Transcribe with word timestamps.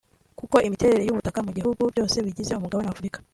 kuko 0.39 0.55
imiterere 0.67 1.03
y’ubutaka 1.05 1.39
mu 1.45 1.51
bihugu 1.57 1.81
byose 1.93 2.15
bigize 2.25 2.51
umugabane 2.53 2.87
w’Afurika 2.89 3.19